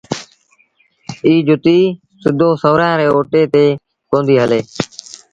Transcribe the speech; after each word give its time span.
ائيٚݩ 1.25 1.45
جُتيٚ 1.47 1.95
سُڌو 2.21 2.49
سُورآݩ 2.61 2.97
ري 2.99 3.07
اوٽي 3.15 3.43
تي 3.53 3.65
ڪونديٚ 4.09 4.41
هلي 4.41 4.61